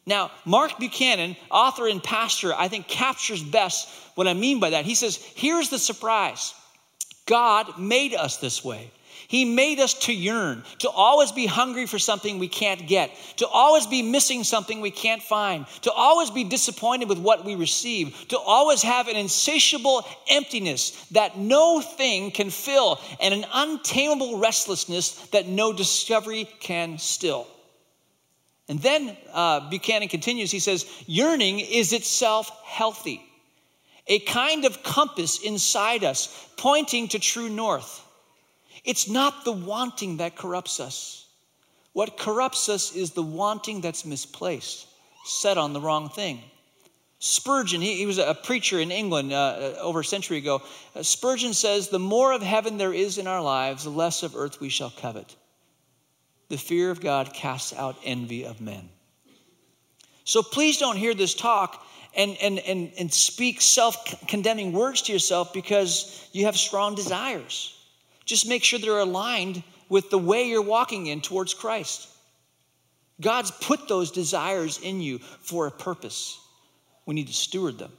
[0.06, 4.86] Now, Mark Buchanan, author and pastor, I think captures best what I mean by that.
[4.86, 6.54] He says, Here's the surprise
[7.26, 8.92] God made us this way.
[9.34, 13.48] He made us to yearn, to always be hungry for something we can't get, to
[13.48, 18.28] always be missing something we can't find, to always be disappointed with what we receive,
[18.28, 25.14] to always have an insatiable emptiness that no thing can fill, and an untamable restlessness
[25.30, 27.48] that no discovery can still.
[28.70, 33.20] And then uh, Buchanan continues, he says, yearning is itself healthy,
[34.06, 38.02] a kind of compass inside us, pointing to true north.
[38.84, 41.28] It's not the wanting that corrupts us.
[41.94, 44.88] What corrupts us is the wanting that's misplaced,
[45.26, 46.42] set on the wrong thing.
[47.20, 50.62] Spurgeon, he, he was a preacher in England uh, uh, over a century ago.
[50.94, 54.36] Uh, Spurgeon says, The more of heaven there is in our lives, the less of
[54.36, 55.34] earth we shall covet.
[56.50, 58.90] The fear of God casts out envy of men.
[60.26, 65.14] So please don't hear this talk and, and, and, and speak self condemning words to
[65.14, 67.74] yourself because you have strong desires.
[68.26, 72.10] Just make sure they're aligned with the way you're walking in towards Christ.
[73.22, 76.40] God's put those desires in you for a purpose.
[77.06, 77.92] We need to steward them.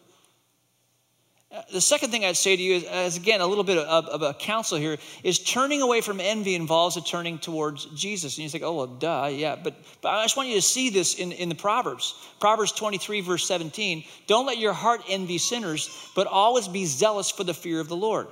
[1.52, 4.22] Uh, the second thing I'd say to you is, again, a little bit of, of,
[4.22, 8.36] a counsel here, is turning away from envy involves a turning towards Jesus.
[8.36, 9.54] And you think, oh, well, duh, yeah.
[9.54, 12.14] But, but I just want you to see this in, in the Proverbs.
[12.40, 14.04] Proverbs 23, verse 17.
[14.26, 17.96] Don't let your heart envy sinners, but always be zealous for the fear of the
[17.96, 18.26] Lord.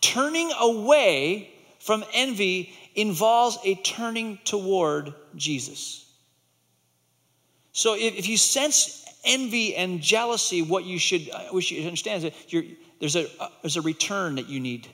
[0.00, 6.04] Turning away from envy involves a turning toward Jesus.
[7.72, 12.24] So if, if you sense envy and jealousy, what you should, uh, what you understand
[12.24, 14.88] is that there's, a, uh, there's a return that you need.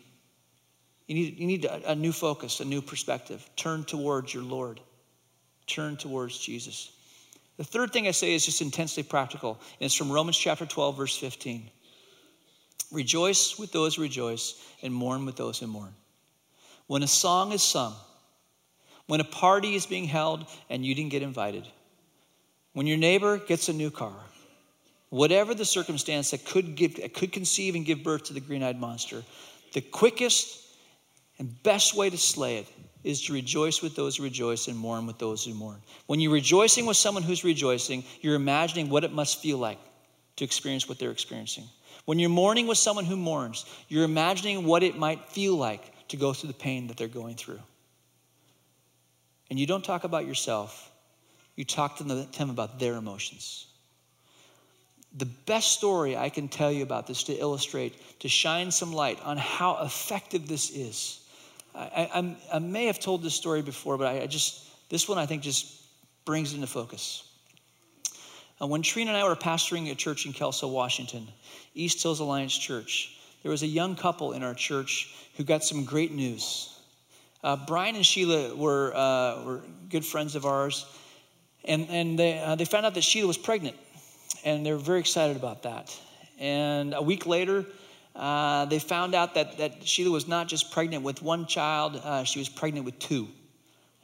[1.07, 3.49] You need, you need a, a new focus, a new perspective.
[3.57, 4.81] Turn towards your Lord.
[5.67, 6.93] Turn towards Jesus.
[7.57, 10.97] The third thing I say is just intensely practical, and it's from Romans chapter 12,
[10.97, 11.71] verse 15.
[12.94, 15.92] Rejoice with those who rejoice, and mourn with those who mourn.
[16.87, 17.94] When a song is sung,
[19.07, 21.66] when a party is being held and you didn't get invited,
[22.72, 24.14] when your neighbor gets a new car,
[25.11, 28.62] whatever the circumstance that could, give, that could conceive and give birth to the green
[28.62, 29.22] eyed monster,
[29.72, 30.61] the quickest
[31.38, 32.68] and best way to slay it
[33.02, 35.80] is to rejoice with those who rejoice and mourn with those who mourn.
[36.07, 39.78] When you're rejoicing with someone who's rejoicing, you're imagining what it must feel like
[40.37, 41.64] to experience what they're experiencing.
[42.05, 46.17] When you're mourning with someone who mourns, you're imagining what it might feel like to
[46.17, 47.61] go through the pain that they're going through.
[49.51, 50.90] And you don't talk about yourself,
[51.57, 53.66] you talk to them about their emotions.
[55.16, 59.20] The best story I can tell you about this to illustrate, to shine some light
[59.22, 61.20] on how effective this is.
[61.74, 65.18] I, I, I may have told this story before, but I, I just, this one
[65.18, 65.83] I think just
[66.24, 67.28] brings it into focus.
[68.61, 71.26] Uh, when Trina and I were pastoring a church in Kelso, Washington,
[71.74, 75.84] East Hills Alliance Church, there was a young couple in our church who got some
[75.84, 76.80] great news.
[77.42, 80.86] Uh, Brian and Sheila were, uh, were good friends of ours,
[81.64, 83.76] and, and they, uh, they found out that Sheila was pregnant,
[84.44, 85.94] and they were very excited about that.
[86.38, 87.66] And a week later,
[88.16, 92.24] uh, they found out that, that Sheila was not just pregnant with one child, uh,
[92.24, 93.28] she was pregnant with two.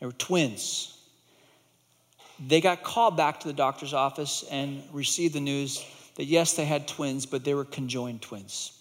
[0.00, 0.99] They were twins.
[2.46, 5.84] They got called back to the doctor's office and received the news
[6.16, 8.72] that yes, they had twins, but they were conjoined twins.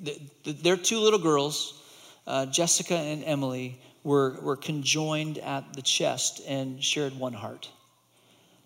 [0.00, 1.82] The, the, their two little girls,
[2.26, 7.68] uh, Jessica and Emily, were, were conjoined at the chest and shared one heart.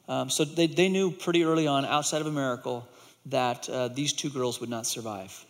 [0.09, 2.89] Um, so they, they knew pretty early on, outside of a miracle,
[3.27, 5.45] that uh, these two girls would not survive.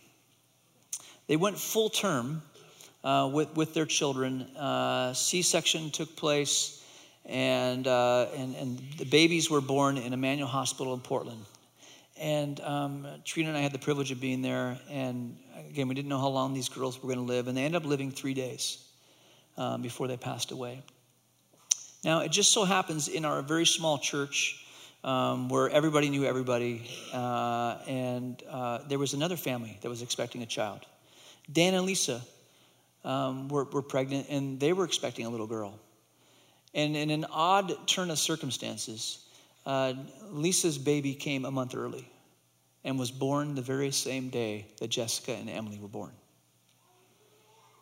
[1.27, 2.41] They went full term
[3.03, 4.41] uh, with, with their children.
[4.55, 6.82] Uh, C section took place,
[7.25, 11.45] and, uh, and, and the babies were born in Emanuel Hospital in Portland.
[12.19, 14.77] And um, Trina and I had the privilege of being there.
[14.89, 15.37] And
[15.69, 17.47] again, we didn't know how long these girls were going to live.
[17.47, 18.83] And they ended up living three days
[19.57, 20.83] um, before they passed away.
[22.03, 24.63] Now, it just so happens in our very small church,
[25.03, 26.89] um, where everybody knew everybody.
[27.13, 30.81] Uh, and uh, there was another family that was expecting a child.
[31.51, 32.21] Dan and Lisa
[33.03, 35.79] um, were, were pregnant, and they were expecting a little girl.
[36.73, 39.19] And in an odd turn of circumstances,
[39.65, 39.93] uh,
[40.29, 42.09] Lisa's baby came a month early
[42.83, 46.11] and was born the very same day that Jessica and Emily were born.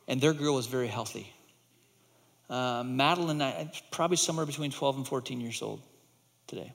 [0.07, 1.31] And their girl was very healthy.
[2.49, 5.81] Uh, Madeline, probably somewhere between 12 and 14 years old
[6.47, 6.73] today.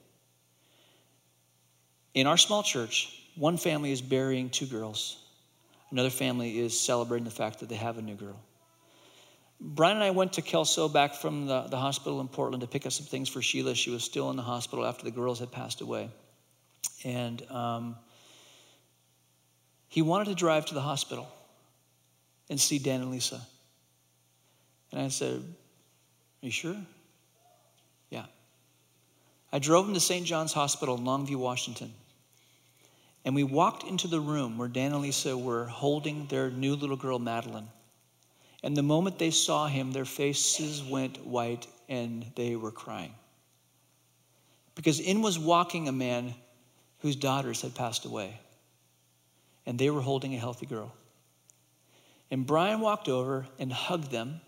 [2.15, 5.23] In our small church, one family is burying two girls,
[5.91, 8.39] another family is celebrating the fact that they have a new girl.
[9.59, 12.85] Brian and I went to Kelso back from the, the hospital in Portland to pick
[12.85, 13.73] up some things for Sheila.
[13.73, 16.09] She was still in the hospital after the girls had passed away.
[17.03, 17.95] And um,
[19.87, 21.27] he wanted to drive to the hospital
[22.49, 23.41] and see Dan and Lisa.
[24.91, 26.77] And I said, Are you sure?
[28.09, 28.25] Yeah.
[29.51, 30.25] I drove him to St.
[30.25, 31.93] John's Hospital in Longview, Washington.
[33.25, 36.95] And we walked into the room where Dan and Lisa were holding their new little
[36.95, 37.67] girl, Madeline.
[38.63, 43.13] And the moment they saw him, their faces went white and they were crying.
[44.75, 46.33] Because in was walking a man
[46.99, 48.39] whose daughters had passed away,
[49.65, 50.93] and they were holding a healthy girl.
[52.29, 54.41] And Brian walked over and hugged them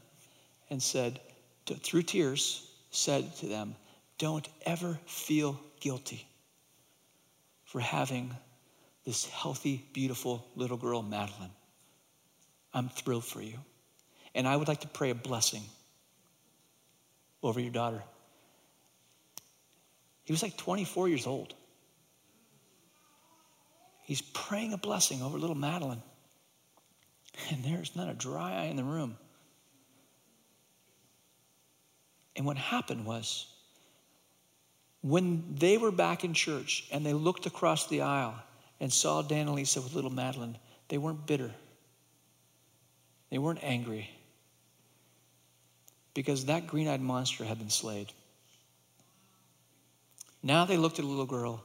[0.69, 1.19] and said,
[1.65, 3.75] through tears, said to them,
[4.17, 6.27] Don't ever feel guilty
[7.65, 8.35] for having
[9.05, 11.51] this healthy, beautiful little girl, Madeline.
[12.73, 13.57] I'm thrilled for you.
[14.35, 15.63] And I would like to pray a blessing
[17.41, 18.03] over your daughter.
[20.23, 21.55] He was like 24 years old.
[24.03, 26.01] He's praying a blessing over little Madeline.
[27.51, 29.17] And there's not a dry eye in the room.
[32.35, 33.47] And what happened was,
[35.01, 38.35] when they were back in church and they looked across the aisle
[38.79, 40.57] and saw Dan and Lisa with little Madeline,
[40.89, 41.51] they weren't bitter.
[43.29, 44.09] They weren't angry.
[46.13, 48.11] Because that green eyed monster had been slayed.
[50.41, 51.63] Now they looked at a little girl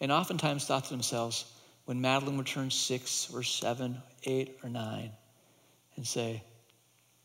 [0.00, 1.44] and oftentimes thought to themselves,
[1.84, 5.10] when Madeline would turn six or seven, eight or nine,
[5.96, 6.42] and say,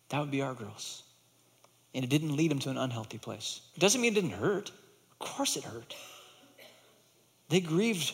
[0.09, 1.03] that would be our girls.
[1.93, 3.61] And it didn't lead them to an unhealthy place.
[3.75, 4.69] It doesn't mean it didn't hurt.
[5.11, 5.95] Of course it hurt.
[7.49, 8.13] They grieved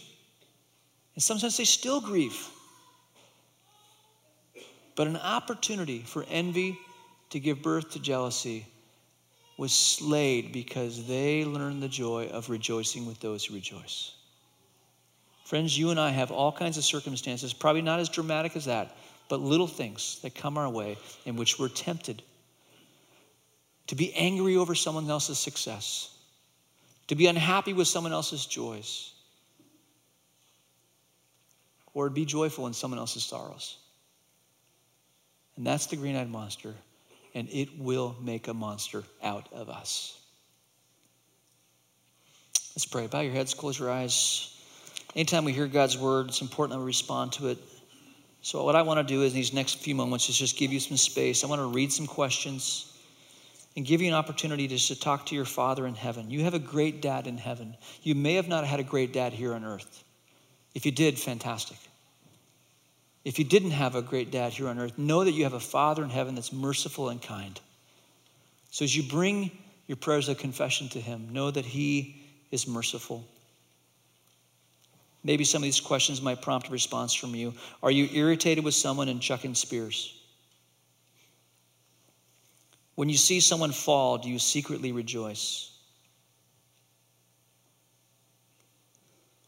[1.15, 2.47] In some sense, they still grieve.
[4.95, 6.77] But an opportunity for envy
[7.35, 8.65] to give birth to jealousy
[9.57, 14.13] was slayed because they learned the joy of rejoicing with those who rejoice.
[15.43, 18.95] Friends, you and I have all kinds of circumstances, probably not as dramatic as that,
[19.27, 22.23] but little things that come our way in which we're tempted
[23.87, 26.17] to be angry over someone else's success,
[27.07, 29.11] to be unhappy with someone else's joys
[31.93, 33.75] or be joyful in someone else's sorrows.
[35.57, 36.73] And that's the green eyed monster,
[37.35, 40.19] and it will make a monster out of us.
[42.75, 43.07] Let's pray.
[43.07, 44.51] Bow your heads, close your eyes.
[45.15, 47.57] Anytime we hear God's word, it's important that we respond to it.
[48.41, 50.71] So, what I want to do is, in these next few moments, is just give
[50.71, 51.43] you some space.
[51.43, 52.93] I want to read some questions
[53.75, 56.29] and give you an opportunity just to talk to your Father in heaven.
[56.29, 57.75] You have a great dad in heaven.
[58.03, 60.03] You may have not had a great dad here on earth.
[60.73, 61.77] If you did, fantastic.
[63.25, 65.59] If you didn't have a great dad here on earth, know that you have a
[65.59, 67.59] Father in heaven that's merciful and kind.
[68.71, 69.51] So as you bring
[69.87, 73.25] your prayers of confession to Him, know that He is merciful
[75.25, 77.55] Maybe some of these questions might prompt a response from you.
[77.81, 80.15] Are you irritated with someone and chucking spears?
[82.93, 85.71] When you see someone fall, do you secretly rejoice?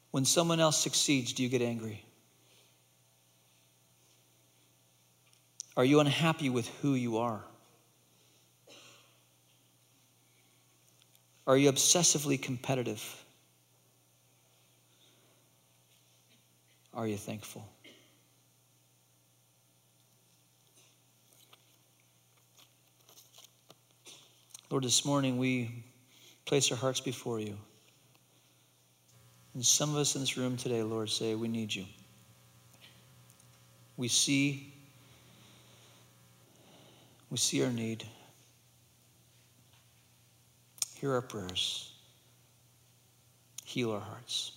[0.09, 2.03] When someone else succeeds, do you get angry?
[5.77, 7.39] Are you unhappy with who you are?
[11.45, 13.23] Are you obsessively competitive?
[16.95, 17.63] Are you thankful?
[24.71, 25.85] Lord, this morning we
[26.45, 27.55] place our hearts before you.
[29.53, 31.85] And some of us in this room today, Lord, say, We need you.
[33.95, 34.73] We see,
[37.29, 38.05] we see our need.
[40.95, 41.91] Hear our prayers.
[43.63, 44.56] Heal our hearts.